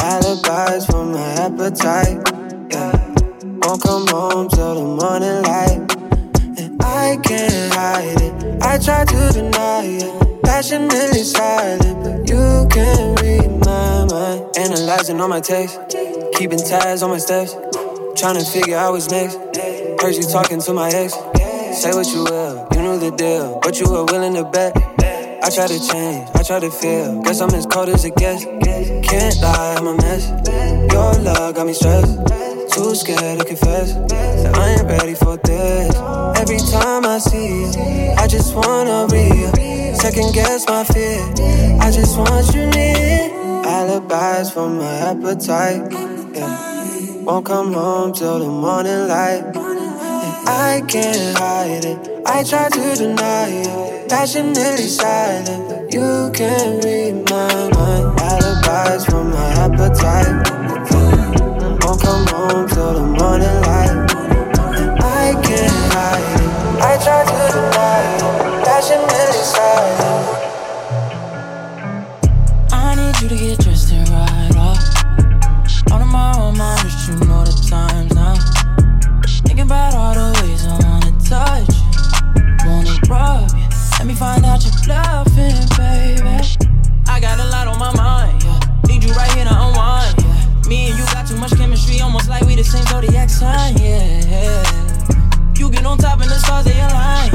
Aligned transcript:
Alibis 0.00 0.86
for 0.86 1.04
my 1.04 1.20
appetite. 1.44 2.18
Yeah. 2.70 3.14
Won't 3.62 3.82
come 3.82 4.06
home 4.06 4.48
till 4.48 4.74
the 4.76 4.84
morning 5.00 5.42
light. 5.42 5.80
And 6.58 6.82
I 6.82 7.18
can't 7.22 7.74
hide 7.74 8.22
it. 8.22 8.62
I 8.62 8.78
try 8.78 9.04
to 9.04 9.32
deny 9.32 9.84
it. 9.84 10.42
Passionately 10.42 11.22
silent, 11.22 12.02
but 12.02 12.28
you 12.30 12.66
can 12.70 13.14
read 13.16 13.50
my 13.66 14.06
mind. 14.06 14.56
Analyzing 14.56 15.20
all 15.20 15.28
my 15.28 15.40
texts. 15.40 15.78
Keeping 16.34 16.58
tabs 16.58 17.02
on 17.02 17.10
my 17.10 17.18
steps. 17.18 17.54
Trying 18.16 18.38
to 18.38 18.44
figure 18.44 18.78
out 18.78 18.92
what's 18.92 19.10
next. 19.10 19.36
Heard 20.00 20.14
you 20.14 20.22
talking 20.22 20.60
to 20.62 20.72
my 20.72 20.88
ex. 20.88 21.14
Say 21.76 21.92
what 21.92 22.06
you 22.08 22.24
will, 22.24 22.66
you 22.72 22.80
knew 22.80 22.98
the 22.98 23.10
deal, 23.14 23.60
but 23.62 23.78
you 23.78 23.84
were 23.90 24.06
willing 24.06 24.32
to 24.32 24.44
bet. 24.44 24.74
I 25.44 25.50
try 25.50 25.66
to 25.66 25.78
change, 25.78 26.26
I 26.34 26.42
try 26.42 26.58
to 26.58 26.70
feel. 26.70 27.20
Guess 27.20 27.42
I'm 27.42 27.50
as 27.50 27.66
cold 27.66 27.90
as 27.90 28.02
it 28.06 28.16
gets. 28.16 28.44
Can't 28.44 29.36
lie, 29.42 29.74
I'm 29.76 29.86
a 29.86 29.94
mess. 29.94 30.26
Your 30.90 31.12
love 31.22 31.54
got 31.54 31.66
me 31.66 31.74
stressed. 31.74 32.16
Too 32.72 32.94
scared 32.94 33.40
to 33.40 33.44
confess 33.44 33.92
that 33.92 34.56
I 34.56 34.70
ain't 34.70 34.88
ready 34.88 35.14
for 35.14 35.36
this. 35.36 35.94
Every 36.40 36.56
time 36.58 37.04
I 37.04 37.18
see 37.18 37.46
you, 37.46 38.14
I 38.16 38.26
just 38.26 38.54
wanna 38.54 39.06
real. 39.12 39.52
Second 39.96 40.32
guess 40.32 40.66
my 40.66 40.82
fear. 40.82 41.20
I 41.78 41.90
just 41.90 42.16
want 42.16 42.54
you 42.54 42.66
near. 42.70 43.30
Alibis 43.66 44.50
for 44.50 44.70
my 44.70 44.94
appetite. 45.12 45.92
Yeah. 46.34 47.22
Won't 47.24 47.44
come 47.44 47.74
home 47.74 48.14
till 48.14 48.38
the 48.38 48.46
morning 48.48 49.08
light. 49.08 49.55
I 50.46 50.82
can't 50.86 51.36
hide 51.36 51.84
it. 51.84 52.22
I 52.24 52.44
try 52.44 52.68
to 52.68 52.94
deny 52.96 53.48
it. 53.48 54.08
Passionately 54.08 54.86
silent, 54.86 55.92
you 55.92 56.30
can't 56.32 56.84
read 56.84 57.14
my 57.14 57.25
the 96.36 96.40
stars 96.40 96.64
they 96.64 96.80
align, 96.80 96.92
yeah. 96.92 97.25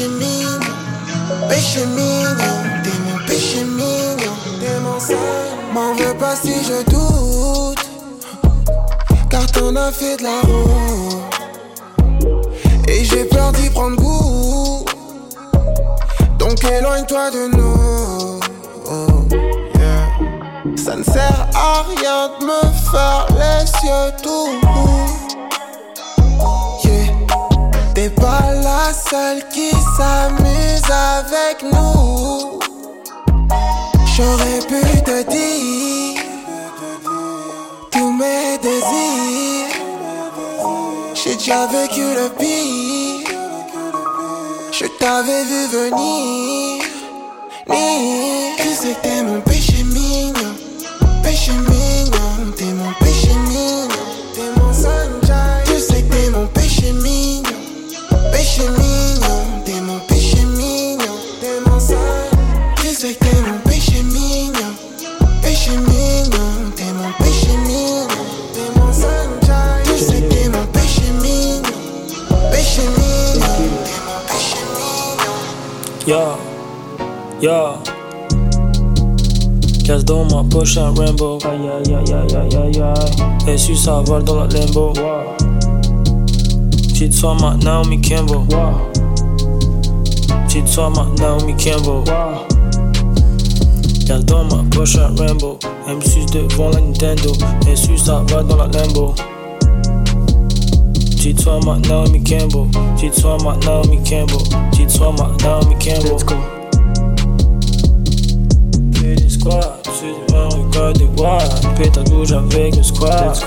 Péché 0.00 0.08
mignon, 0.08 0.60
péché 1.48 1.84
mignon, 1.84 2.62
t'es 2.82 2.96
mon 3.04 3.18
péché. 3.26 3.64
M'en 5.74 5.94
veux 5.94 6.14
pas 6.14 6.34
si 6.36 6.54
je 6.64 6.82
doute, 6.90 7.84
car 9.28 9.46
t'en 9.52 9.76
as 9.76 9.92
fait 9.92 10.16
de 10.16 10.22
la 10.22 10.40
route. 10.40 11.18
Et 12.88 13.04
j'ai 13.04 13.24
peur 13.24 13.52
d'y 13.52 13.68
prendre 13.70 13.96
goût, 13.96 14.84
donc 16.38 16.64
éloigne-toi 16.64 17.30
de 17.30 17.56
nous. 17.56 18.40
Ça 20.76 20.96
ne 20.96 21.04
sert 21.04 21.46
à 21.54 21.84
rien 21.96 22.30
de 22.40 22.44
me 22.46 22.60
faire 22.90 23.26
les 23.38 23.64
yeux 23.86 24.12
tout. 24.22 24.70
T'es 27.94 28.08
pas 28.08 28.59
la 28.90 28.94
seule 28.94 29.42
qui 29.50 29.70
s'amuse 29.96 30.90
avec 30.90 31.62
nous. 31.62 32.58
J'aurais 34.14 34.60
pu 34.70 34.82
te 35.02 35.22
dire 35.30 36.22
Tous 37.92 38.12
mes 38.12 38.58
désirs. 38.58 39.74
J'ai 41.14 41.36
déjà 41.36 41.66
vécu 41.66 42.02
le 42.20 42.28
pire. 42.40 43.28
Je 44.72 44.86
t'avais 44.98 45.44
vu 45.44 45.66
venir. 45.78 46.82
Ni 47.68 48.56
Tu 48.58 48.68
sais 48.80 48.94
que 48.94 49.02
t'es 49.02 49.22
Yeah, 76.10 76.36
yeah. 77.40 77.78
Casse 79.84 80.04
dans 80.04 80.24
ma 80.24 80.42
poche 80.42 80.76
un 80.76 80.92
rainbow. 80.92 81.38
Aïe 81.44 81.68
aïe 81.68 81.94
aïe 81.94 82.14
aïe 82.34 82.56
aïe 82.56 82.82
aïe. 82.82 83.54
Et 83.54 83.56
su 83.56 83.76
ça 83.76 84.02
vole 84.04 84.24
dans 84.24 84.40
la 84.40 84.48
limbo. 84.48 84.92
Petite 86.72 87.12
soir 87.12 87.36
ma 87.40 87.54
Naomi 87.58 88.00
Campbell. 88.00 88.40
Petite 90.48 90.66
soir 90.66 90.90
ma 90.90 91.06
Naomi 91.20 91.54
Campbell. 91.54 92.02
Dans 94.26 94.42
ma 94.42 94.64
poche 94.68 94.96
un 94.96 95.14
rainbow. 95.16 95.60
M6 95.88 96.32
devant 96.32 96.70
la 96.70 96.80
Nintendo. 96.80 97.30
Et 97.70 97.76
su 97.76 97.96
ça 97.96 98.24
va 98.28 98.42
dans 98.42 98.56
la 98.56 98.66
limbo. 98.66 99.14
Dis-toi 101.20 101.60
maintenant, 101.66 102.04
mi 102.08 102.22
Campbell. 102.24 102.66
Dis-toi 102.96 103.36
maintenant, 103.44 103.82
mi 103.90 103.98
Campbell. 103.98 104.38
Dis-toi 104.72 105.12
maintenant, 105.18 105.60
mi 105.68 105.74
Campbell. 105.74 106.12
Let's 109.02 109.36
go. 109.36 109.50
Avec 112.32 112.76
le 112.76 112.82
squat. 112.82 113.46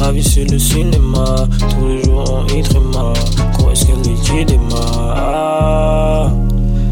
La 0.00 0.10
vie 0.10 0.22
c'est 0.22 0.50
le 0.50 0.58
cinéma, 0.58 1.46
tous 1.58 1.86
les 1.86 2.02
jours 2.02 2.24
on 2.32 2.46
y 2.46 2.62
tréma. 2.62 3.12
Quand 3.58 3.70
est-ce 3.70 3.84
que 3.84 3.92
les 4.34 4.44
démarre 4.46 5.14
ah, 5.16 6.32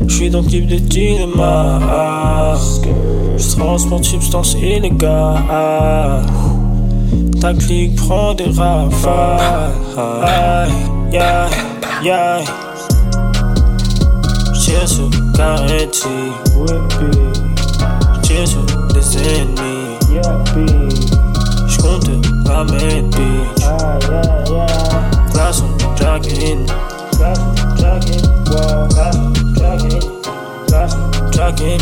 J'suis 0.07 0.29
dans 0.29 0.43
le 0.43 0.47
type 0.47 0.67
de 0.67 0.77
dilemma. 0.77 1.81
Ah, 1.83 2.59
J'transporte 3.39 4.05
substance 4.05 4.55
illégale. 4.55 6.23
ta 7.43 7.53
clique 7.55 7.97
prend 7.97 8.35
des 8.35 8.51
rafales. 8.57 9.73
Yeah, 11.11 11.49
yeah. 12.01 12.41
J'ai 14.55 14.87
sur 14.87 15.11
Karechi, 15.37 16.09
j'ai 18.23 18.47
sur 18.47 18.65
des 18.95 19.19
ennemis. 19.19 19.99
J'compte 21.67 22.11
ma 22.47 22.63
main, 22.63 23.03
bitch. 23.11 23.65
Glass 25.33 25.63
on 25.63 25.71
dragon, 25.97 26.65
glass 27.17 27.39
on 27.41 27.55
dragon, 27.77 28.23
glass 28.45 29.17
on 29.17 29.33
dragon, 29.55 29.99
glass 30.69 30.95
on 30.95 31.31
dragon, 31.33 31.79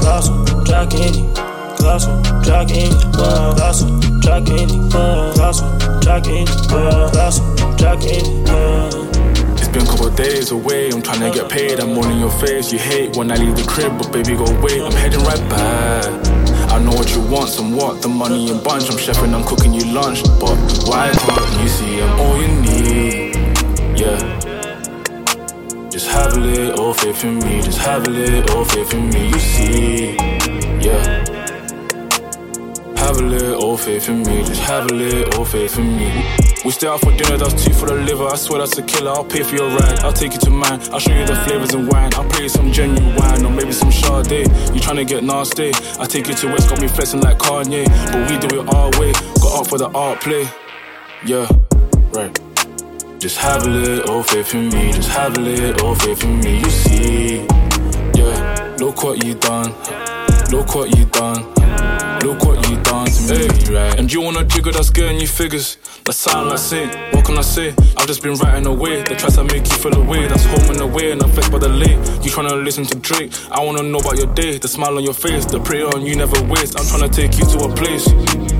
glass 0.00 0.28
on 0.28 0.64
dragon. 0.64 1.47
It, 1.88 2.04
glass, 2.04 2.44
dragging 2.44 2.92
it, 2.92 3.12
glass, 3.12 3.82
dragging 4.20 4.68
it, 4.68 4.92
glass, 4.92 5.60
dragging 6.04 6.46
it, 6.46 6.68
glass, 6.68 7.40
dragging 7.56 8.20
it, 8.20 8.46
glass, 8.46 8.86
dragging 8.98 9.06
it. 9.06 9.58
It's 9.58 9.68
been 9.68 9.82
a 9.82 9.86
couple 9.86 10.10
days 10.10 10.50
away, 10.50 10.90
I'm 10.90 11.00
trying 11.00 11.20
to 11.20 11.30
get 11.30 11.50
paid. 11.50 11.80
I'm 11.80 11.96
all 11.96 12.06
in 12.06 12.18
your 12.18 12.30
face. 12.30 12.70
You 12.72 12.78
hate 12.78 13.16
when 13.16 13.32
I 13.32 13.36
leave 13.36 13.56
the 13.56 13.64
crib, 13.64 13.96
but 13.96 14.12
baby, 14.12 14.36
go 14.36 14.44
wait. 14.60 14.82
I'm 14.82 14.92
heading 14.92 15.20
right 15.20 15.40
back. 15.48 16.04
I 16.70 16.78
know 16.78 16.92
what 16.92 17.14
you 17.14 17.22
want, 17.22 17.48
somewhat 17.48 18.02
the 18.02 18.08
money 18.08 18.50
in 18.50 18.62
bunch. 18.62 18.90
I'm 18.90 18.98
chefing, 18.98 19.32
I'm 19.32 19.44
cooking 19.44 19.72
you 19.72 19.86
lunch. 19.86 20.22
But 20.38 20.56
why 20.86 21.10
can't 21.10 21.62
you 21.62 21.68
see 21.68 22.02
I'm 22.02 22.20
all 22.20 22.36
you 22.36 22.48
need? 22.60 23.34
Yeah. 23.98 25.88
Just 25.88 26.08
have 26.08 26.36
a 26.36 26.40
little 26.40 26.92
faith 26.92 27.24
in 27.24 27.38
me, 27.38 27.62
just 27.62 27.78
have 27.78 28.06
a 28.06 28.10
little 28.10 28.64
faith 28.66 28.92
in 28.92 29.08
me, 29.08 29.28
you 29.28 29.38
see. 29.38 30.37
Have 33.18 33.26
a 33.26 33.30
little 33.30 33.76
faith 33.76 34.08
in 34.08 34.22
me, 34.22 34.44
just 34.44 34.60
have 34.60 34.92
a 34.92 34.94
little 34.94 35.44
faith 35.44 35.76
in 35.76 35.96
me. 35.96 36.24
We 36.64 36.70
stay 36.70 36.86
out 36.86 37.00
for 37.00 37.10
dinner, 37.10 37.36
that's 37.36 37.64
two 37.64 37.72
for 37.72 37.86
the 37.86 37.94
liver. 37.94 38.28
I 38.28 38.36
swear 38.36 38.60
that's 38.60 38.78
a 38.78 38.82
killer. 38.84 39.10
I'll 39.10 39.24
pay 39.24 39.42
for 39.42 39.56
your 39.56 39.68
ride, 39.70 39.98
I'll 40.04 40.12
take 40.12 40.34
you 40.34 40.38
to 40.38 40.50
mine. 40.50 40.80
I'll 40.92 41.00
show 41.00 41.12
you 41.12 41.26
the 41.26 41.34
flavors 41.34 41.74
and 41.74 41.90
wine. 41.90 42.14
I'll 42.14 42.30
play 42.30 42.46
some 42.46 42.70
genuine 42.70 43.16
wine 43.16 43.44
or 43.44 43.50
maybe 43.50 43.72
some 43.72 43.90
Sade. 43.90 44.46
You 44.72 44.80
tryna 44.80 45.04
get 45.04 45.24
nasty? 45.24 45.72
I 45.98 46.06
take 46.06 46.28
you 46.28 46.34
to 46.34 46.46
West, 46.46 46.68
got 46.68 46.80
me 46.80 46.86
flexing 46.86 47.20
like 47.20 47.38
Kanye. 47.38 47.86
But 48.12 48.30
we 48.30 48.38
do 48.38 48.60
it 48.60 48.72
our 48.72 48.88
way. 49.00 49.10
Got 49.42 49.62
up 49.62 49.66
for 49.66 49.78
the 49.78 49.88
art 49.88 50.20
play. 50.20 50.46
Yeah, 51.26 51.48
right. 52.12 52.38
Just 53.18 53.38
have 53.38 53.66
a 53.66 53.68
little 53.68 54.22
faith 54.22 54.54
in 54.54 54.68
me, 54.68 54.92
just 54.92 55.08
have 55.08 55.36
a 55.36 55.40
little 55.40 55.96
faith 55.96 56.22
in 56.22 56.38
me, 56.38 56.60
you 56.60 56.70
see. 56.70 57.36
Yeah, 58.14 58.76
look 58.78 59.02
what 59.02 59.24
you 59.24 59.34
done, 59.34 59.74
look 60.52 60.76
what 60.76 60.96
you 60.96 61.04
done. 61.06 61.57
Look 62.22 62.42
what 62.44 62.68
you 62.68 62.76
done 62.82 63.06
to 63.06 63.22
me, 63.22 63.46
hey, 63.46 63.74
right? 63.74 63.98
And 63.98 64.12
you 64.12 64.20
wanna 64.20 64.44
jiggle 64.44 64.72
that's 64.72 64.90
getting 64.90 65.20
you 65.20 65.28
figures. 65.28 65.76
That 66.04 66.14
sound 66.14 66.48
like 66.50 66.58
sin. 66.58 66.88
What 67.12 67.24
can 67.24 67.38
I 67.38 67.42
say? 67.42 67.74
I've 67.96 68.06
just 68.06 68.22
been 68.22 68.34
writing 68.34 68.66
away. 68.66 69.02
The 69.02 69.14
tracks 69.14 69.36
that 69.36 69.44
make 69.44 69.66
you 69.70 69.76
feel 69.76 69.94
away. 69.94 70.26
That's 70.26 70.44
home 70.44 70.70
and 70.70 70.80
away 70.80 71.12
and 71.12 71.22
I'm 71.22 71.30
affected 71.30 71.52
by 71.52 71.58
the 71.58 71.68
late. 71.68 71.98
You 72.24 72.30
tryna 72.30 72.64
listen 72.64 72.84
to 72.86 72.98
Drake. 72.98 73.32
I 73.50 73.62
wanna 73.62 73.82
know 73.82 73.98
about 73.98 74.16
your 74.16 74.32
day. 74.34 74.58
The 74.58 74.68
smile 74.68 74.96
on 74.96 75.04
your 75.04 75.14
face. 75.14 75.44
The 75.44 75.60
prayer 75.60 75.86
on 75.86 76.02
you 76.04 76.16
never 76.16 76.42
waste. 76.44 76.78
I'm 76.78 76.86
tryna 76.86 77.12
take 77.12 77.38
you 77.38 77.44
to 77.44 77.58
a 77.64 77.74
place. 77.74 78.08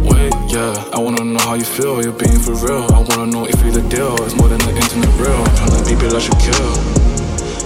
Wait, 0.06 0.32
yeah. 0.54 0.74
I 0.92 0.98
wanna 1.00 1.24
know 1.24 1.40
how 1.40 1.54
you 1.54 1.64
feel. 1.64 2.02
You're 2.02 2.12
being 2.12 2.38
for 2.38 2.54
real. 2.54 2.86
I 2.94 3.00
wanna 3.00 3.26
know 3.26 3.44
if 3.44 3.58
you're 3.62 3.72
the 3.72 3.86
deal. 3.88 4.14
It's 4.22 4.36
more 4.36 4.48
than 4.48 4.58
the 4.58 4.74
internet 4.76 5.10
real. 5.18 5.34
I'm 5.34 5.72
tryna 5.72 6.12
be 6.12 6.20
should 6.20 6.38
kill. 6.38 7.07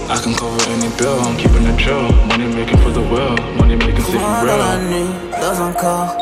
I 0.09 0.17
can 0.21 0.33
cover 0.35 0.61
any 0.71 0.89
bill, 0.97 1.19
I'm 1.21 1.37
keeping 1.37 1.65
it 1.65 1.77
chill. 1.79 2.11
Money 2.27 2.53
making 2.53 2.77
for 2.79 2.91
the 2.91 3.01
well, 3.01 3.35
money 3.57 3.75
making 3.75 4.03
c'est 4.03 4.17
real. 4.17 5.23
dans 5.41 5.61
un 5.63 5.71
corps. 5.71 6.15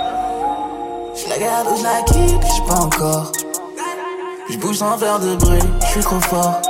Je 1.15 1.29
la 1.29 1.37
garde 1.37 1.67
ou 1.67 1.77
je 1.77 1.83
la 1.83 2.01
quitte, 2.03 2.43
je 2.55 2.67
pas 2.67 2.79
encore. 2.79 3.31
Je 4.49 4.57
bouge 4.57 4.77
sans 4.77 4.97
faire 4.97 5.19
de 5.19 5.35
bruit, 5.35 5.59
je 5.81 5.87
suis 5.87 6.01
trop 6.01 6.19
fort. 6.19 6.61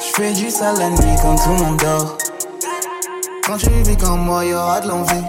Je 0.00 0.14
fais 0.14 0.32
du 0.32 0.50
sale 0.50 0.78
la 0.78 0.90
nuit 0.90 1.16
quand 1.22 1.36
tout 1.36 1.50
le 1.50 1.64
monde 1.64 1.76
dort. 1.76 2.16
Quand 3.46 3.58
tu 3.58 3.70
vis 3.70 3.96
comme 3.96 4.20
moi, 4.20 4.44
y'aura 4.44 4.80
de 4.80 4.88
l'envie. 4.88 5.24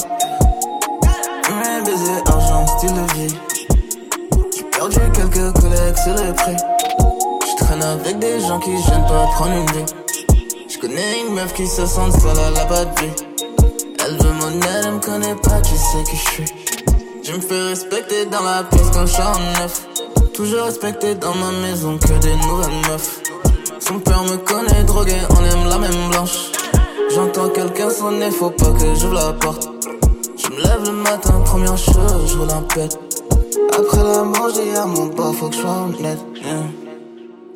Un 1.52 1.82
baiser, 1.84 2.22
argent, 2.26 2.66
style 2.68 2.94
de 2.94 3.14
vie. 3.14 3.36
J'ai 4.56 4.64
perdu 4.64 5.00
quelques 5.14 5.60
collègues, 5.60 5.96
c'est 5.96 6.26
le 6.26 6.34
prix. 6.34 6.58
Je 7.46 7.64
traîne 7.64 7.84
avec 7.84 8.18
des 8.20 8.40
gens 8.40 8.60
qui 8.60 8.72
gênent 8.72 9.06
pas 9.08 9.26
prendre 9.34 9.54
une 9.54 9.66
vie. 9.72 9.94
Je 10.82 10.88
connais 10.88 11.20
une 11.28 11.34
meuf 11.34 11.54
qui 11.56 11.68
se 11.68 11.86
sent 11.86 12.12
seule, 12.22 12.38
elle 12.38 12.58
a 12.58 12.66
pas 12.66 12.86
de 12.86 13.02
vie. 13.02 13.12
Elle 14.06 14.14
veut 14.14 14.32
mon 14.32 14.48
aide, 14.50 14.86
elle 14.86 14.94
me 14.94 15.00
connaît 15.00 15.36
pas, 15.36 15.60
tu 15.62 15.76
sais 15.76 16.04
qui 16.10 16.16
je 16.16 16.30
suis. 16.32 16.46
Je 17.22 17.34
me 17.34 17.42
fais 17.42 17.62
respecter 17.64 18.26
dans 18.28 18.42
la 18.44 18.64
pièce 18.64 18.90
quand 18.94 19.06
je 19.06 19.22
en 19.22 19.60
neuf. 19.60 19.86
Toujours 20.34 20.64
respecté 20.64 21.16
dans 21.16 21.36
ma 21.36 21.52
maison 21.68 21.98
que 21.98 22.14
des 22.20 22.34
nouvelles 22.34 22.90
meufs. 22.90 23.22
Son 23.80 24.00
père 24.00 24.24
me 24.24 24.38
connaît 24.38 24.84
drogué, 24.86 25.18
on 25.32 25.44
aime 25.44 25.68
la 25.68 25.80
même 25.80 26.10
blanche. 26.12 26.52
J'entends 27.14 27.50
quelqu'un 27.50 27.90
sonner, 27.90 28.32
faut 28.32 28.52
pas 28.52 28.72
que 28.72 28.96
j'ouvre 28.96 29.16
la 29.16 29.34
porte. 29.34 29.68
Je 30.38 30.50
me 30.50 30.62
lève 30.62 30.86
le 30.86 30.94
matin, 30.94 31.42
première 31.44 31.78
chose, 31.78 32.26
je 32.26 32.38
roule 32.38 32.52
un. 32.52 32.64
Après 33.78 33.98
la 33.98 34.24
j'ai 34.56 34.78
à 34.78 34.86
mon 34.86 35.10
pas, 35.10 35.34
faut 35.34 35.50
que 35.50 35.56
je 35.56 35.60
sois 35.60 35.90
honnête. 35.90 36.20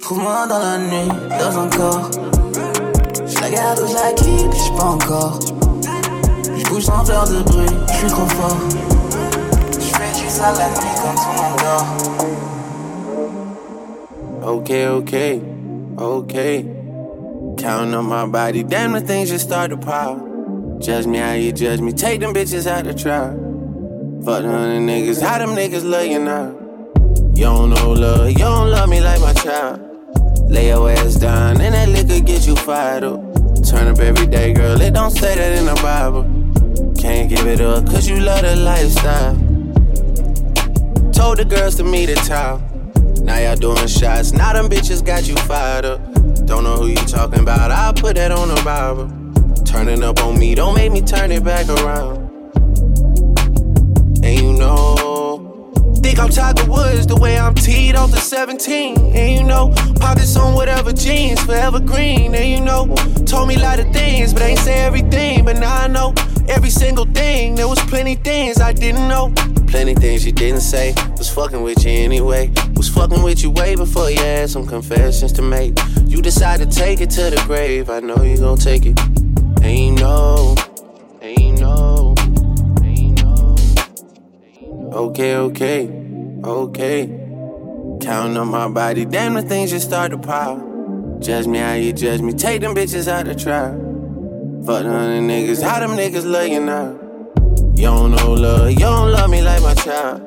Trouve-moi 0.01 0.45
dans 0.47 0.59
la 0.59 0.77
nuit, 0.77 1.07
dans 1.39 1.59
un 1.59 1.69
corps. 1.69 2.32
Je 3.53 3.57
la 3.57 3.63
garde 3.63 3.79
ou 3.81 3.87
je 3.87 3.93
la 3.93 4.11
quitte, 4.13 4.55
je 4.55 4.71
pas 4.75 4.85
encore. 4.85 5.39
Je 6.57 6.63
bouge 6.69 6.83
sans 6.83 7.05
faire 7.05 7.25
de 7.25 7.43
bruit, 7.43 7.67
je 7.87 7.93
suis 7.93 8.07
trop 8.07 8.25
fort. 8.25 8.57
Je 9.73 9.79
fais 9.79 10.11
du 10.19 10.27
sale 10.27 10.55
la 10.57 10.69
nuit 10.69 10.95
quand 10.95 11.13
tout 11.13 11.29
le 11.29 11.37
monde 11.37 11.59
dort. 11.61 11.85
Okay, 14.55 14.87
okay, 14.87 15.41
okay. 15.99 16.65
Counting 17.57 17.93
on 17.93 18.05
my 18.05 18.25
body, 18.25 18.63
damn 18.63 18.93
the 18.93 19.01
things 19.01 19.29
just 19.29 19.45
start 19.45 19.69
to 19.69 19.77
pile. 19.77 20.17
Judge 20.79 21.05
me 21.05 21.19
how 21.19 21.33
you 21.33 21.51
judge 21.51 21.79
me, 21.79 21.93
take 21.93 22.21
them 22.21 22.33
bitches 22.33 22.65
out 22.65 22.85
the 22.85 22.93
trial. 22.93 23.37
Fuck 24.25 24.41
them 24.41 24.87
niggas, 24.87 25.21
how 25.21 25.37
them 25.37 25.55
niggas 25.55 25.83
love 25.87 26.07
you 26.07 26.19
now? 26.19 26.55
You 27.35 27.43
don't 27.43 27.69
know 27.69 27.91
love, 27.91 28.31
you 28.31 28.39
don't 28.39 28.71
love 28.71 28.89
me 28.89 28.99
like 28.99 29.21
my 29.21 29.33
child. 29.33 29.79
Lay 30.49 30.69
your 30.69 30.89
ass 30.89 31.15
down, 31.15 31.61
and 31.61 31.75
that 31.75 31.89
liquor 31.89 32.19
get 32.19 32.47
you 32.47 32.55
fired 32.55 33.03
up. 33.03 33.32
Turn 33.83 33.95
up 33.95 33.99
every 33.99 34.27
day, 34.27 34.53
girl, 34.53 34.79
it 34.79 34.93
don't 34.93 35.11
say 35.11 35.35
that 35.35 35.57
in 35.57 35.65
the 35.65 35.75
Bible. 35.81 36.23
Can't 36.97 37.29
give 37.29 37.45
it 37.45 37.59
up, 37.59 37.85
cause 37.85 38.07
you 38.07 38.17
love 38.17 38.41
the 38.41 38.55
lifestyle. 38.55 39.35
Told 41.11 41.39
the 41.39 41.43
girls 41.43 41.75
to 41.75 41.83
meet 41.83 42.07
at 42.07 42.25
town. 42.25 42.63
Now 43.25 43.39
y'all 43.39 43.57
doing 43.57 43.87
shots, 43.87 44.31
now 44.31 44.53
them 44.53 44.69
bitches 44.69 45.05
got 45.05 45.27
you 45.27 45.35
fired 45.35 45.83
up. 45.83 45.99
Don't 46.45 46.63
know 46.63 46.77
who 46.77 46.87
you 46.87 46.95
talking 46.95 47.41
about, 47.41 47.71
I'll 47.71 47.93
put 47.93 48.15
that 48.15 48.31
on 48.31 48.47
the 48.47 48.61
Bible. 48.63 49.09
Turning 49.65 50.01
up 50.01 50.23
on 50.23 50.39
me, 50.39 50.55
don't 50.55 50.75
make 50.75 50.93
me 50.93 51.01
turn 51.01 51.33
it 51.33 51.43
back 51.43 51.67
around. 51.67 52.19
And 54.23 54.39
you 54.39 54.53
know, 54.53 55.73
think 55.97 56.19
I'm 56.19 56.29
Tiger 56.29 56.71
Woods 56.71 57.05
the 57.05 57.17
way 57.17 57.37
I'm 57.37 57.53
teed 57.53 57.97
off 57.97 58.11
the 58.11 58.21
17. 58.21 59.13
And 59.13 59.33
you 59.33 59.43
know, 59.43 59.73
pockets 59.99 60.37
on 60.37 60.55
jeans, 61.03 61.41
forever 61.43 61.79
green. 61.79 62.33
And 62.33 62.47
you 62.47 62.61
know, 62.61 62.93
told 63.25 63.49
me 63.49 63.55
a 63.55 63.59
lot 63.59 63.79
of 63.79 63.91
things, 63.91 64.33
but 64.33 64.41
ain't 64.43 64.59
say 64.59 64.79
everything. 64.85 65.45
But 65.45 65.57
now 65.57 65.83
I 65.83 65.87
know 65.87 66.13
every 66.47 66.69
single 66.69 67.05
thing. 67.05 67.55
There 67.55 67.67
was 67.67 67.79
plenty 67.81 68.15
things 68.15 68.59
I 68.59 68.71
didn't 68.73 69.07
know. 69.07 69.33
Plenty 69.67 69.95
things 69.95 70.25
you 70.25 70.31
didn't 70.31 70.61
say. 70.61 70.93
Was 71.17 71.29
fucking 71.29 71.61
with 71.61 71.83
you 71.85 71.91
anyway. 71.91 72.51
Was 72.75 72.89
fucking 72.89 73.21
with 73.23 73.43
you 73.43 73.51
way 73.51 73.75
before 73.75 74.09
you 74.09 74.19
had 74.19 74.49
some 74.49 74.65
confessions 74.65 75.31
to 75.33 75.41
make. 75.41 75.77
You 76.05 76.21
decided 76.21 76.71
to 76.71 76.77
take 76.77 77.01
it 77.01 77.09
to 77.11 77.29
the 77.29 77.43
grave. 77.45 77.89
I 77.89 77.99
know 77.99 78.21
you 78.23 78.37
gon' 78.37 78.57
take 78.57 78.85
it. 78.85 78.97
Know, 79.63 80.55
and 81.21 81.39
you 81.39 81.51
know, 81.53 82.13
and 82.83 83.21
know. 83.21 83.55
Okay, 84.91 85.35
okay, 85.35 85.89
okay. 86.43 87.07
Counting 88.01 88.37
on 88.37 88.49
my 88.49 88.67
body, 88.67 89.05
damn 89.05 89.35
the 89.35 89.41
things 89.41 89.71
just 89.71 89.87
start 89.87 90.11
to 90.11 90.17
pile. 90.17 90.72
Judge 91.23 91.47
me 91.47 91.59
how 91.59 91.71
you 91.75 91.93
judge 91.93 92.19
me, 92.19 92.33
take 92.33 92.59
them 92.59 92.75
bitches 92.75 93.07
out 93.07 93.23
the 93.23 93.33
trial. 93.33 93.71
Fuck 94.65 94.83
them 94.83 95.25
niggas, 95.29 95.63
how 95.63 95.79
them 95.79 95.91
niggas 95.91 96.29
love 96.29 96.49
you 96.49 96.59
now? 96.59 96.99
You 97.75 97.83
don't 97.83 98.11
know 98.11 98.33
love, 98.33 98.71
you 98.71 98.79
don't 98.79 99.09
love 99.09 99.29
me 99.29 99.41
like 99.41 99.61
my 99.61 99.73
child. 99.73 100.21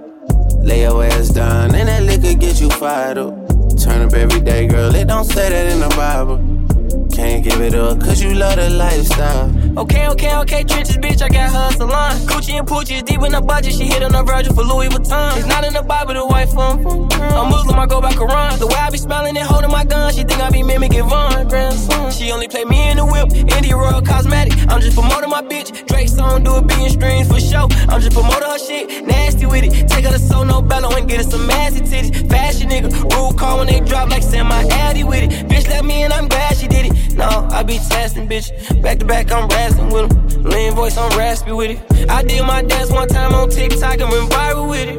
Lay 0.64 0.80
your 0.80 1.04
ass 1.04 1.28
down, 1.28 1.74
and 1.74 1.86
that 1.86 2.02
liquor 2.02 2.32
get 2.38 2.62
you 2.62 2.70
fired 2.70 3.18
up. 3.18 3.34
Turn 3.78 4.06
up 4.06 4.14
every 4.14 4.40
day, 4.40 4.66
girl, 4.66 4.94
it 4.94 5.06
don't 5.06 5.26
say 5.26 5.50
that 5.50 5.70
in 5.70 5.80
the 5.80 5.88
Bible. 5.90 6.38
Can't 7.14 7.44
give 7.44 7.60
it 7.60 7.74
up, 7.74 8.00
cause 8.00 8.22
you 8.22 8.32
love 8.32 8.56
the 8.56 8.70
lifestyle. 8.70 9.48
Okay, 9.76 10.08
okay, 10.08 10.34
okay, 10.36 10.64
trenches, 10.64 10.96
bitch, 10.96 11.20
I 11.20 11.28
got 11.28 11.52
her 11.52 11.68
a 11.68 11.72
salon. 11.76 12.16
Coochie 12.26 12.58
and 12.58 12.66
Poochie 12.66 12.96
is 12.96 13.02
deep 13.02 13.20
in 13.20 13.32
the 13.32 13.42
budget, 13.42 13.74
she 13.74 13.84
hit 13.84 14.02
on 14.02 14.10
the 14.10 14.22
Virgil 14.22 14.54
for 14.54 14.64
Louis 14.64 14.88
Vuitton. 14.88 15.36
It's 15.36 15.46
not 15.46 15.64
in 15.64 15.74
the 15.74 15.82
Bible, 15.82 16.14
the 16.14 16.24
phone. 16.54 17.12
I'm 17.12 17.50
Muslim, 17.50 17.78
I 17.78 17.84
go 17.84 18.00
by 18.00 18.12
Quran. 18.12 18.58
The 18.58 18.66
way 18.68 18.74
I 18.74 18.88
be 18.88 18.96
smiling 18.96 19.36
and 19.36 19.46
holding 19.46 19.70
my 19.70 19.84
gun, 19.84 20.14
she 20.14 20.24
think 20.24 20.40
I 20.40 20.48
be 20.48 20.62
mimicking 20.62 21.06
Von. 21.06 21.46
Grandson. 21.48 22.10
She 22.10 22.32
only 22.32 22.48
play 22.48 22.64
me 22.64 22.88
in 22.88 22.96
the 22.96 23.04
whip, 23.04 23.28
India 23.36 23.76
Royal 23.76 24.00
Cosmetic. 24.00 24.54
I'm 24.72 24.80
just 24.80 24.96
promoting 24.96 25.28
my 25.28 25.42
bitch. 25.42 25.86
Drake 25.86 26.08
song, 26.08 26.42
do 26.42 26.54
a 26.54 26.62
billion 26.62 26.90
streams 26.90 27.28
for 27.28 27.38
show. 27.38 27.68
I'm 27.92 28.00
just 28.00 28.16
promoting 28.16 28.48
her 28.48 28.58
shit, 28.58 29.04
nasty 29.04 29.44
with 29.44 29.64
it. 29.64 29.88
Take 29.88 30.06
her 30.06 30.12
to 30.12 30.18
Sono 30.18 30.62
Bello 30.62 30.88
and 30.96 31.06
get 31.06 31.18
her 31.18 31.30
some 31.30 31.46
massy 31.46 31.80
titties. 31.80 32.30
Fashion 32.30 32.70
nigga, 32.70 32.88
rule 33.12 33.34
call 33.34 33.58
when 33.58 33.66
they 33.66 33.80
drop 33.80 34.08
like 34.08 34.22
Sam 34.22 34.50
I 37.56 37.62
be 37.62 37.78
testing, 37.78 38.28
bitch. 38.28 38.52
Back 38.82 38.98
to 38.98 39.06
back, 39.06 39.32
I'm 39.32 39.48
rasping 39.48 39.88
with. 39.88 40.12
Lean 40.44 40.74
voice, 40.74 40.98
I'm 40.98 41.08
raspy 41.16 41.52
with 41.52 41.70
it. 41.70 42.10
I 42.10 42.22
did 42.22 42.42
my 42.42 42.60
dance 42.60 42.90
one 42.90 43.08
time 43.08 43.32
on 43.32 43.48
TikTok 43.48 43.98
and 43.98 44.10
went 44.10 44.30
viral 44.30 44.68
with 44.68 44.88
it. 44.90 44.98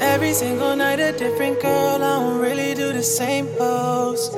Every 0.00 0.32
single 0.32 0.74
night 0.74 0.98
a 0.98 1.12
different 1.12 1.62
girl, 1.62 2.02
I 2.02 2.18
don't 2.18 2.40
really 2.40 2.74
do 2.74 2.92
the 2.92 3.04
same 3.04 3.46
pose. 3.46 4.34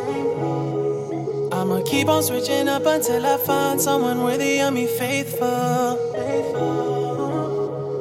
I'ma 1.50 1.80
keep 1.86 2.08
on 2.08 2.22
switching 2.22 2.68
up 2.68 2.84
until 2.84 3.24
I 3.24 3.38
find 3.38 3.80
someone 3.80 4.22
worthy 4.22 4.60
of 4.60 4.74
me 4.74 4.86
faithful. 4.86 6.93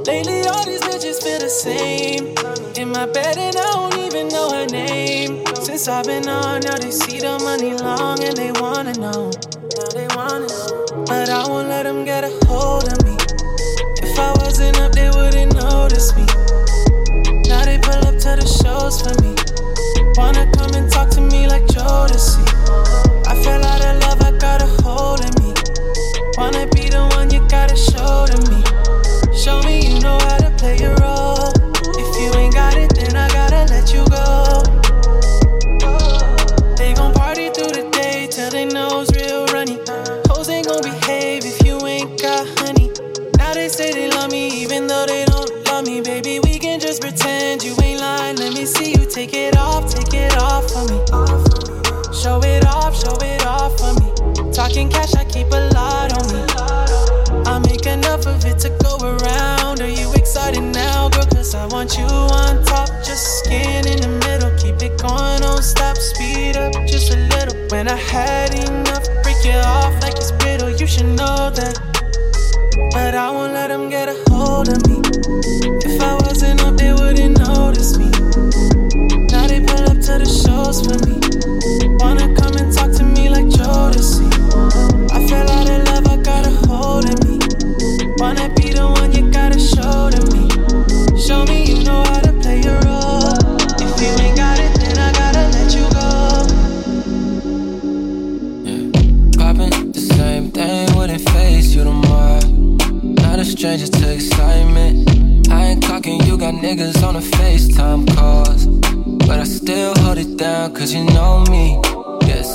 Lately, 0.06 0.42
all 0.48 0.66
these 0.66 0.82
bitches 0.82 1.24
feel 1.24 1.40
the 1.40 1.50
same. 1.50 2.36
In 2.76 2.92
my 2.92 3.06
bed, 3.06 3.38
and 3.38 3.56
I 3.56 3.64
don't 3.72 3.98
even 4.00 4.28
know 4.28 4.50
her 4.52 4.66
name. 4.66 5.46
Since 5.64 5.88
I've 5.88 6.06
been 6.06 6.28
on, 6.28 6.60
now 6.60 6.76
they 6.76 6.92
see 6.92 7.20
the 7.20 7.40
money 7.40 7.74
long 7.76 8.22
and 8.22 8.36
they 8.36 8.52
wanna 8.60 8.92
know. 9.00 9.32
Now 9.32 9.90
they 9.96 10.08
wanna 10.14 10.48
know. 10.48 11.06
But 11.08 11.30
I 11.30 11.48
won't 11.48 11.70
let 11.70 11.84
them 11.84 12.04
get 12.04 12.26
a 12.26 12.32
hold 12.48 12.92
of 12.92 13.00
me. 13.06 13.16
If 14.04 14.20
I 14.20 14.34
wasn't 14.44 14.78
up, 14.82 14.92
they 14.92 15.08
wouldn't 15.08 15.56
notice 15.56 16.14
me. 16.18 16.28
Now 17.48 17.64
they 17.64 17.80
pull 17.80 18.04
up 18.04 18.20
to 18.28 18.36
the 18.36 18.48
shows 18.60 19.00
for 19.00 19.16
me. 19.24 19.32
Wanna 20.18 20.52
come 20.52 20.76
and 20.76 20.92
talk 20.92 21.12
to 21.12 21.22
me 21.22 21.48
like 21.48 21.64
Jodeci. 21.68 22.44
I 23.26 23.42
fell 23.42 23.64
out 23.64 23.80
of 23.80 24.02
love, 24.04 24.22
I 24.22 24.38
got 24.38 24.62
a 24.62 24.68
hold 24.84 25.24
of 25.24 25.32
me. 25.40 25.56
Wanna 26.36 26.68
be 26.76 26.90
the 26.90 27.08
one 27.16 27.32
you 27.32 27.40
gotta 27.48 27.78
show 27.78 28.28
to 28.28 28.52
me. 28.52 28.73
Hoes 40.44 40.50
ain't 40.50 40.68
gon' 40.68 40.82
behave 40.84 41.46
if 41.46 41.66
you 41.66 41.80
ain't 41.88 42.22
got 42.22 42.46
honey. 42.60 42.92
Now 43.38 43.54
they 43.54 43.70
say 43.70 43.94
they 43.94 44.10
love 44.10 44.30
me 44.30 44.50
even 44.62 44.88
though 44.88 45.06
they 45.06 45.24
don't 45.24 45.50
love 45.68 45.86
me, 45.86 46.02
baby. 46.02 46.42
We 46.44 46.60
can 46.60 46.82
just 46.82 47.02
pretend 47.02 47.64
you 47.64 47.74
ain't 47.82 48.02
lying. 48.02 48.36
Let 48.36 48.54
me 48.54 48.66
see 48.66 48.92
you 48.92 49.06
take 49.06 49.34
it 49.34 49.56
off, 49.56 49.94
take 49.94 50.14
it 50.14 50.36
off 50.36 50.70
for 50.70 50.84
me. 50.92 51.00
Show 52.12 52.42
it 52.44 52.66
off, 52.66 52.94
show 52.94 53.16
it 53.22 53.46
off 53.46 53.80
for 53.80 53.94
me. 54.02 54.52
Talking 54.52 54.90
cash, 54.90 55.14
I 55.14 55.24
keep 55.24 55.48
a 55.48 55.70
lot 55.72 56.12
on 56.12 56.28
me. 56.34 56.44
I 57.48 57.60
make 57.60 57.86
enough 57.86 58.28
of 58.28 58.44
it 58.44 58.60
to 58.68 58.70
go 58.84 58.98
around. 59.00 59.80
Are 59.80 59.88
you 59.88 60.12
excited 60.14 60.62
now, 60.62 61.08
girl? 61.08 61.26
Cause 61.28 61.56
I 61.56 61.68
want 61.68 61.98
you 61.98 62.04
on 62.04 62.62
top, 62.66 62.90
just 63.06 63.46
skin 63.46 63.88
in 63.88 64.02
the 64.02 64.12
middle. 64.28 64.52
Keep 64.58 64.92
it 64.92 65.00
going, 65.00 65.40
don't 65.40 65.64
stop, 65.64 65.96
speed 65.96 66.58
up 66.58 66.74
just 66.86 67.14
a 67.14 67.18
little. 67.32 67.56
When 67.70 67.88
I 67.88 67.96
had 67.96 68.54
enough, 68.54 69.08
it 69.46 69.66
off 69.66 69.94
like 70.02 70.16
it's 70.16 70.32
brittle. 70.32 70.70
You 70.70 70.88
should 70.88 71.06
know 71.06 71.50
that. 71.50 71.80
But 72.92 73.16
I 73.16 73.30
won't 73.32 73.54
let 73.54 73.68
them 73.68 73.90
get 73.90 74.10
a 74.10 74.16
hold 74.30 74.70
of 74.70 74.88
me. 74.88 75.83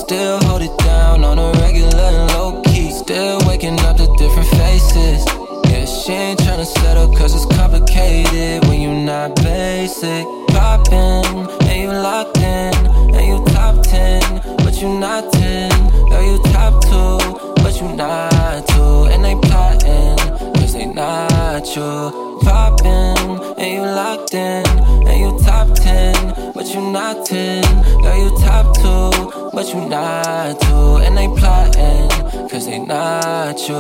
Still 0.09 0.38
hold 0.45 0.62
it 0.62 0.75
down 0.79 1.23
on 1.23 1.38
a 1.38 1.50
regular 1.61 2.09
and 2.12 2.31
low 2.33 2.62
key. 2.62 2.91
Still 2.91 3.38
waking 3.47 3.79
up 3.81 3.99
to 3.99 4.07
different 4.17 4.49
faces. 4.57 5.23
Yeah, 5.69 5.85
she 5.85 6.12
ain't 6.12 6.41
tryna 6.41 6.65
settle, 6.65 7.15
cause 7.15 7.35
it's 7.35 7.45
complicated 7.55 8.67
when 8.67 8.81
you're 8.81 9.05
not 9.12 9.37
basic. 9.37 10.25
Poppin', 10.49 11.27
and 11.69 11.77
you 11.83 11.88
locked 11.88 12.38
in, 12.38 12.73
and 13.17 13.25
you 13.31 13.37
top 13.53 13.83
10, 13.83 14.57
but 14.65 14.81
you 14.81 14.88
not 14.99 15.31
10. 15.31 15.69
Girl, 16.09 16.25
you 16.25 16.43
top 16.55 16.73
2, 16.85 17.62
but 17.62 17.79
you 17.79 17.88
not 17.95 18.67
2. 18.67 19.12
And 19.12 19.23
they 19.23 19.37
plotting, 19.47 20.17
cause 20.55 20.73
they 20.73 20.87
not 20.87 21.67
you. 21.77 22.38
Poppin', 22.45 23.29
and 23.61 23.71
you 23.77 23.83
locked 23.83 24.33
in, 24.33 24.65
and 25.07 25.19
you 25.21 25.38
top 25.45 25.69
10, 25.75 26.53
but 26.55 26.67
you 26.73 26.81
not 26.81 27.27
10. 27.27 27.62
Girl, 28.00 28.17
you 28.17 28.31
top 28.38 28.75
2, 29.12 29.18
but 29.59 29.75
you 29.75 29.88
not 29.88 30.61
2. 30.61 30.69
And 31.03 31.19
they 31.19 31.27
plotting, 31.27 32.09
cause 32.49 32.67
they 32.67 32.79
not 32.79 33.59
you. 33.69 33.75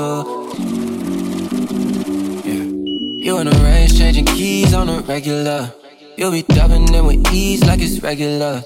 Yeah. 2.44 2.64
You 3.24 3.38
in 3.38 3.46
the 3.46 3.56
range, 3.62 3.96
changing 3.96 4.24
keys 4.24 4.74
on 4.74 4.88
the 4.88 5.00
regular. 5.02 5.72
You'll 6.16 6.32
be 6.32 6.42
dubbing 6.42 6.92
in 6.92 7.06
with 7.06 7.32
ease 7.32 7.64
like 7.64 7.80
it's 7.80 8.02
regular. 8.02 8.64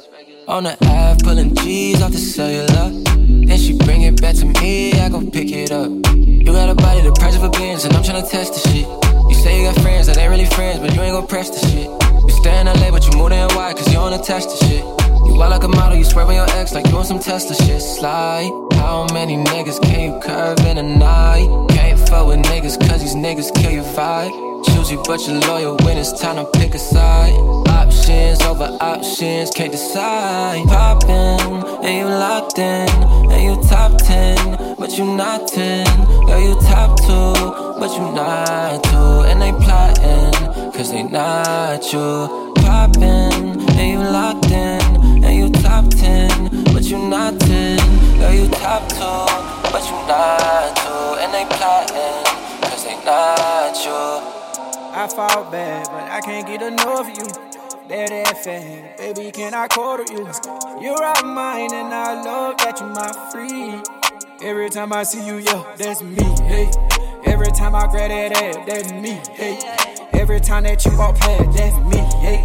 On 0.48 0.64
the 0.64 0.74
app, 0.84 1.18
pulling 1.18 1.54
G's 1.56 2.00
off 2.00 2.12
the 2.12 2.16
cellular. 2.16 2.88
Then 3.46 3.58
she 3.58 3.76
bring 3.76 4.02
it 4.02 4.18
back 4.18 4.34
to 4.36 4.46
me, 4.46 4.94
I 4.94 5.10
go 5.10 5.20
pick 5.20 5.52
it 5.52 5.70
up. 5.70 5.90
You 6.16 6.46
got 6.46 6.70
a 6.70 6.74
body 6.74 7.02
the 7.02 7.12
price 7.12 7.36
of 7.36 7.42
a 7.42 7.50
Benz, 7.50 7.84
and 7.84 7.92
I'm 7.94 8.02
tryna 8.02 8.26
test 8.30 8.54
the 8.54 8.70
shit. 8.70 8.88
You 9.28 9.34
say 9.34 9.60
you 9.60 9.70
got 9.70 9.78
friends 9.82 10.06
that 10.06 10.16
ain't 10.16 10.30
really 10.30 10.46
friends, 10.46 10.78
but 10.78 10.94
you 10.94 11.02
ain't 11.02 11.12
gon' 11.12 11.26
press 11.26 11.50
the 11.50 11.60
shit. 11.68 11.90
You 12.24 12.30
stay 12.40 12.58
in 12.58 12.68
LA, 12.68 12.90
but 12.90 13.04
you 13.06 13.18
move 13.18 13.32
to 13.32 13.36
NY, 13.36 13.72
cause 13.74 13.88
you 13.88 14.00
don't 14.00 14.14
attach 14.14 14.44
the 14.44 14.56
shit. 14.64 15.01
You 15.26 15.34
wild 15.34 15.50
like 15.50 15.64
a 15.64 15.68
model, 15.68 15.96
you 15.96 16.04
swerve 16.04 16.28
on 16.28 16.34
your 16.34 16.50
ex 16.50 16.72
like 16.72 16.86
you 16.88 16.96
on 16.96 17.04
some 17.04 17.18
Tesla 17.18 17.54
shit. 17.54 17.80
Slide. 17.80 18.50
How 18.74 19.06
many 19.12 19.36
niggas 19.36 19.80
can 19.82 20.00
you 20.12 20.20
curve 20.20 20.58
in 20.66 20.78
a 20.78 20.82
night? 20.82 21.48
Can't 21.70 21.98
fuck 22.08 22.26
with 22.26 22.40
niggas, 22.44 22.78
cause 22.88 23.00
these 23.00 23.14
niggas 23.14 23.54
kill 23.54 23.70
your 23.70 23.84
vibe. 23.84 24.32
Choosy, 24.66 24.96
but 25.06 25.20
you're 25.26 25.40
loyal 25.40 25.76
when 25.84 25.98
it's 25.98 26.12
time 26.20 26.36
to 26.36 26.44
pick 26.58 26.74
a 26.74 26.78
side. 26.78 27.32
Options 27.68 28.40
over 28.42 28.76
options, 28.80 29.50
can't 29.50 29.72
decide. 29.72 30.66
Poppin', 30.66 31.64
and 31.84 31.96
you 31.98 32.04
locked 32.04 32.58
in, 32.58 32.88
and 33.32 33.42
you 33.42 33.68
top 33.68 33.98
10, 33.98 34.76
but 34.78 34.96
you 34.96 35.04
not 35.04 35.48
10. 35.48 35.86
Girl, 36.26 36.40
you 36.40 36.54
top 36.62 36.98
2, 37.00 37.06
but 37.80 37.90
you 37.96 38.12
not 38.12 38.84
2. 38.84 38.96
And 39.30 39.42
they 39.42 39.52
plotting, 39.52 40.72
cause 40.72 40.90
they 40.90 41.02
not 41.02 41.92
you. 41.92 42.52
Poppin', 42.56 43.60
and 43.78 43.90
you 43.90 43.98
locked 43.98 44.31
you 46.92 47.08
not 47.08 47.40
10. 47.40 47.78
Girl, 48.18 48.34
you 48.34 48.48
top 48.48 48.86
2, 48.90 48.98
but 49.72 49.82
you 49.88 49.96
not 50.06 50.76
2. 50.76 51.24
And 51.24 51.32
they 51.32 51.46
plotting, 51.56 52.24
cause 52.68 52.84
they 52.84 52.96
not 53.04 53.74
you. 53.82 53.92
I 54.94 55.08
fall 55.08 55.50
bad, 55.50 55.86
but 55.86 56.04
I 56.10 56.20
can't 56.20 56.46
get 56.46 56.60
enough 56.60 57.00
of 57.00 57.08
you. 57.08 57.26
That 57.88 58.38
fat, 58.44 58.98
baby, 58.98 59.30
can 59.32 59.54
I 59.54 59.68
quarter 59.68 60.04
you? 60.12 60.28
You're 60.82 61.02
out 61.02 61.24
mine, 61.24 61.72
and 61.72 61.94
I 61.94 62.22
love 62.22 62.58
that 62.58 62.78
you 62.78 62.86
my 62.86 63.10
free. 63.32 64.46
Every 64.46 64.68
time 64.68 64.92
I 64.92 65.02
see 65.04 65.26
you, 65.26 65.38
yo, 65.38 65.66
that's 65.78 66.02
me, 66.02 66.22
hey. 66.44 66.70
Every 67.24 67.50
time 67.52 67.74
I 67.74 67.86
grab 67.86 68.10
that 68.10 68.36
ass, 68.36 68.66
that's 68.66 68.92
me, 68.92 69.18
hey. 69.32 69.58
Every 70.12 70.40
time 70.40 70.64
that 70.64 70.84
you 70.84 70.96
walk 70.98 71.16
past, 71.16 71.56
that's 71.56 71.76
me, 71.88 72.00
hey. 72.20 72.44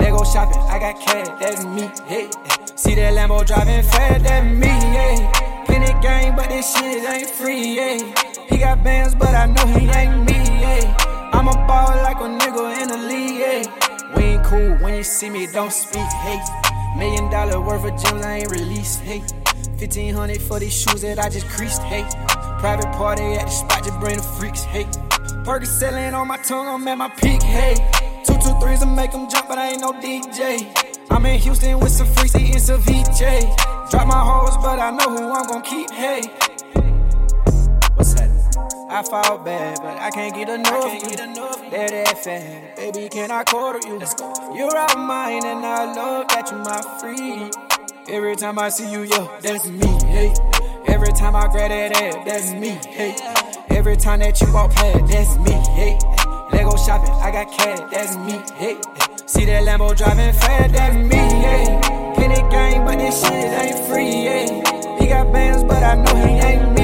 Lego 0.00 0.24
shopping, 0.24 0.62
I 0.62 0.78
got 0.78 0.98
cash, 0.98 1.28
that's 1.38 1.64
me, 1.66 1.90
hey. 2.06 2.61
See 2.74 2.94
that 2.94 3.12
Lambo 3.14 3.46
driving 3.46 3.82
fast, 3.82 4.24
that's 4.24 4.46
me, 4.46 4.68
hey. 4.68 5.30
Plenty 5.66 5.92
game, 6.00 6.34
but 6.34 6.48
this 6.48 6.74
shit 6.74 7.04
ain't 7.04 7.28
free, 7.28 7.76
hey. 7.76 7.98
He 8.48 8.58
got 8.58 8.82
bands, 8.82 9.14
but 9.14 9.34
I 9.34 9.46
know 9.46 9.66
he 9.66 9.86
ain't 9.88 10.24
me, 10.24 10.32
hey. 10.32 10.94
I'm 11.32 11.48
a 11.48 11.54
ball 11.66 11.94
like 12.02 12.16
a 12.16 12.28
nigga 12.28 12.82
in 12.82 12.88
the 12.88 12.96
league, 12.96 13.40
hey. 13.44 13.64
We 14.16 14.22
ain't 14.34 14.44
cool 14.44 14.76
when 14.78 14.94
you 14.94 15.04
see 15.04 15.28
me, 15.28 15.46
don't 15.46 15.72
speak, 15.72 16.08
hey. 16.24 16.40
Million 16.96 17.30
dollar 17.30 17.60
worth 17.60 17.84
of 17.84 18.02
gems 18.02 18.24
I 18.24 18.38
ain't 18.38 18.50
released, 18.50 19.00
hey. 19.00 19.20
1500 19.78 20.40
for 20.40 20.58
these 20.58 20.72
shoes 20.72 21.02
that 21.02 21.18
I 21.18 21.28
just 21.28 21.46
creased, 21.48 21.82
hey. 21.82 22.04
Private 22.58 22.90
party 22.92 23.22
at 23.34 23.46
the 23.46 23.50
spot, 23.50 23.84
just 23.84 24.00
bring 24.00 24.16
the 24.16 24.22
freaks, 24.22 24.64
hey. 24.64 24.86
Selling 25.64 26.14
on 26.14 26.28
my 26.28 26.38
tongue, 26.38 26.68
I'm 26.68 26.88
at 26.88 26.96
my 26.96 27.08
peak, 27.08 27.42
hey. 27.42 27.74
Two, 28.24 28.34
two, 28.34 28.58
threes 28.60 28.80
to 28.80 28.86
make 28.86 29.12
them 29.12 29.28
jump, 29.28 29.48
but 29.48 29.58
I 29.58 29.72
ain't 29.72 29.80
no 29.80 29.92
DJ. 29.92 30.91
I'm 31.12 31.26
in 31.26 31.38
Houston 31.40 31.78
with 31.78 31.92
some 31.92 32.06
freaks 32.06 32.34
at 32.34 32.40
ceviche. 32.40 33.90
Drop 33.90 34.06
my 34.06 34.18
hoes, 34.18 34.56
but 34.62 34.78
I 34.78 34.90
know 34.90 35.14
who 35.14 35.30
I'm 35.30 35.46
gonna 35.46 35.62
keep. 35.62 35.90
Hey, 35.90 36.22
what's 37.94 38.14
that? 38.14 38.30
I 38.88 39.02
fall 39.02 39.36
back, 39.38 39.76
but 39.76 39.98
I 39.98 40.10
can't 40.10 40.34
get 40.34 40.48
enough 40.48 41.02
They're 41.02 41.28
That 41.70 41.90
that 41.90 42.24
fat, 42.24 42.76
baby, 42.76 43.10
can 43.10 43.30
I 43.30 43.44
quarter 43.44 43.86
you? 43.86 44.00
You're 44.56 44.74
all 44.74 44.96
mine, 44.96 45.44
and 45.44 45.64
I 45.64 45.92
love 45.92 46.28
that 46.28 46.50
you 46.50 46.56
my 46.58 46.80
free. 46.98 47.50
Every 48.08 48.34
time 48.34 48.58
I 48.58 48.70
see 48.70 48.90
you, 48.90 49.02
yo, 49.02 49.38
that's 49.42 49.68
me. 49.68 49.86
Hey, 50.06 50.32
every 50.86 51.12
time 51.12 51.36
I 51.36 51.46
grab 51.48 51.70
that 51.70 51.92
ass, 51.94 52.24
that's 52.24 52.52
me. 52.52 52.70
Hey, 52.88 53.14
every 53.68 53.98
time 53.98 54.20
that 54.20 54.40
you 54.40 54.50
walk 54.50 54.70
past, 54.72 55.06
that's 55.12 55.36
me. 55.38 55.52
Hey, 55.76 55.98
Lego 56.52 56.74
shopping, 56.76 57.14
I 57.20 57.30
got 57.30 57.52
cash, 57.52 57.90
that's 57.92 58.16
me. 58.16 58.40
Hey. 58.56 59.11
See 59.26 59.44
that 59.46 59.62
Lambo 59.62 59.96
driving 59.96 60.32
fast 60.32 60.74
than 60.74 61.08
me, 61.08 61.16
yeah. 61.16 61.80
Penny 62.16 62.42
gang, 62.50 62.84
but 62.84 62.98
this 62.98 63.22
shit 63.22 63.32
ain't 63.32 63.78
free, 63.88 64.24
yeah. 64.24 64.98
He 64.98 65.06
got 65.06 65.32
bands, 65.32 65.64
but 65.64 65.82
I 65.82 65.94
know 65.94 66.16
he 66.16 66.34
ain't 66.34 66.72
me. 66.72 66.81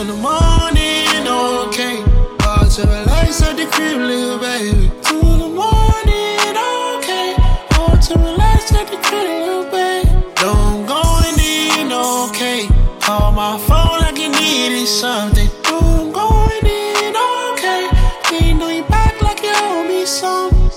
in 0.00 0.06
the 0.06 0.14
morning, 0.14 1.26
okay. 1.26 1.98
All 2.46 2.68
to 2.68 2.82
the 2.86 3.04
lights 3.06 3.42
at 3.42 3.56
the 3.56 3.66
crib, 3.66 3.98
little 3.98 4.38
baby. 4.38 4.92
Two 5.02 5.18
in 5.18 5.38
the 5.40 5.48
morning, 5.48 6.54
okay. 6.94 7.34
All 7.76 7.98
to 8.06 8.14
the 8.14 8.32
lights 8.38 8.72
at 8.72 8.86
the 8.86 8.98
crib, 9.02 9.26
little 9.26 9.70
baby. 9.70 10.08
Don't 10.36 10.86
go 10.86 11.02
in, 11.26 11.90
okay. 11.90 12.68
Call 13.00 13.32
my 13.32 13.58
phone 13.66 13.98
like 14.00 14.18
you 14.18 14.28
needed 14.28 14.86
something. 14.86 15.48
Don't 15.64 16.12
go 16.12 16.28
in, 16.62 17.16
okay. 17.52 17.90
Ain't 18.34 18.58
know 18.60 18.68
you 18.68 18.84
back 18.84 19.20
like 19.20 19.42
you 19.42 19.50
owe 19.52 19.84
me 19.88 20.06
something. 20.06 20.70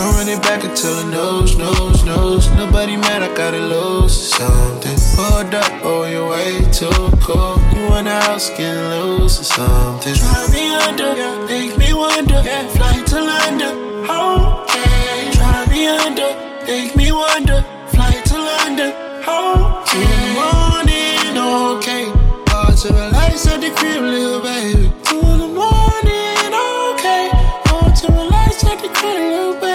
I'm 0.00 0.14
running 0.16 0.40
back 0.42 0.64
until 0.64 0.94
the 0.96 1.10
nose, 1.10 1.56
nose, 1.56 2.04
nose. 2.04 2.50
Nobody 2.50 2.96
mad, 2.96 3.22
I 3.22 3.34
gotta 3.34 3.58
lose 3.58 4.34
some 4.34 4.77
pulled 5.18 5.52
up, 5.52 5.72
oh, 5.82 6.04
you're 6.06 6.30
way 6.30 6.62
too 6.70 7.10
cool. 7.26 7.58
You 7.74 7.86
in 7.98 8.04
the 8.04 8.20
house 8.22 8.50
getting 8.50 9.18
loose 9.18 9.40
or 9.40 9.48
something. 9.58 10.14
Drive 10.14 10.52
me 10.54 10.64
under, 10.86 11.10
yeah. 11.18 11.46
make 11.50 11.76
me 11.76 11.92
wonder. 11.92 12.40
Yeah. 12.46 12.68
Fly 12.76 12.96
to 13.10 13.18
London, 13.32 13.74
okay. 14.06 15.30
Drive 15.34 15.68
me 15.74 15.82
under, 15.88 16.30
make 16.70 16.94
me 16.94 17.10
wonder. 17.10 17.58
Fly 17.94 18.14
to 18.30 18.36
London, 18.50 18.90
okay. 19.26 19.90
Two 19.90 20.06
the 20.14 20.28
morning, 20.38 21.34
okay. 21.50 22.04
Parts 22.46 22.84
of 22.84 22.94
the 22.94 23.10
lights 23.10 23.46
at 23.48 23.60
the 23.60 23.70
crib, 23.78 24.02
little 24.02 24.40
baby. 24.40 24.86
Two 25.08 25.20
the 25.42 25.50
morning, 25.60 26.50
okay. 26.70 27.24
Parts 27.66 28.04
of 28.06 28.14
the 28.14 28.24
lights 28.34 28.62
at 28.70 28.78
the 28.82 28.88
crib, 28.94 29.18
little 29.18 29.54
baby. 29.54 29.67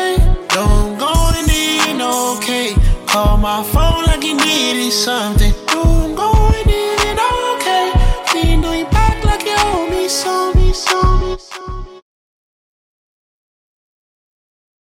you 4.24 4.36
need 4.36 4.88
is 4.88 5.04
something. 5.04 5.63